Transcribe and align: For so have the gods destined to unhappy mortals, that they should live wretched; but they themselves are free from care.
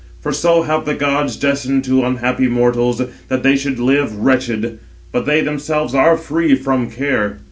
For 0.19 0.31
so 0.33 0.63
have 0.63 0.85
the 0.85 0.95
gods 0.95 1.37
destined 1.37 1.83
to 1.83 2.03
unhappy 2.05 2.47
mortals, 2.47 3.03
that 3.27 3.43
they 3.43 3.55
should 3.55 3.77
live 3.79 4.15
wretched; 4.17 4.79
but 5.11 5.27
they 5.27 5.41
themselves 5.41 5.93
are 5.93 6.17
free 6.17 6.55
from 6.55 6.89
care. 6.89 7.37